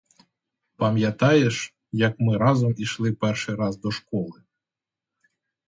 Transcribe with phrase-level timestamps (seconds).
[0.75, 4.43] Пам'ятаєш, як ми разом ішли перший раз до школи?